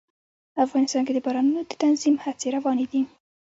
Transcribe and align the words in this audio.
افغانستان 0.65 1.01
کې 1.05 1.13
د 1.15 1.19
بارانونو 1.25 1.61
د 1.65 1.71
تنظیم 1.83 2.15
هڅې 2.23 2.47
روانې 2.55 2.85
دي. 2.91 3.01